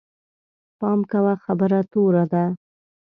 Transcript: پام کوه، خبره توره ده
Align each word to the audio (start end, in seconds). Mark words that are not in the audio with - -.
پام 0.79 0.99
کوه، 1.11 1.33
خبره 1.45 1.79
توره 1.91 2.23
ده 2.31 2.43